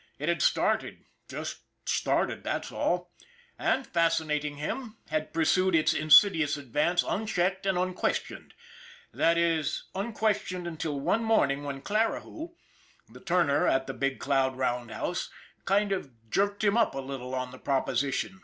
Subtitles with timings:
[0.17, 3.11] It had started just started, that's all
[3.59, 8.55] and, fascinating him, had pursued its insidious advance unchecked and un questioned
[9.13, 12.49] that is, unquestioned until one morning when Clarihue,
[13.09, 15.29] the turner at the Big Cloud round house,
[15.65, 18.39] kind of jerked him up a little on the proposi tion.